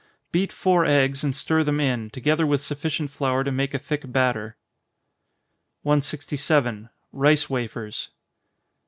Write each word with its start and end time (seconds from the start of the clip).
Beat 0.31 0.51
four 0.51 0.83
eggs, 0.83 1.23
and 1.23 1.35
stir 1.35 1.63
them 1.63 1.79
in, 1.79 2.09
together 2.09 2.47
with 2.47 2.63
sufficient 2.63 3.11
flour 3.11 3.43
to 3.43 3.51
make 3.51 3.75
a 3.75 3.77
thick 3.77 4.11
batter. 4.11 4.57
167. 5.83 6.89
_Rice 7.13 7.51
Wafers. 7.51 8.09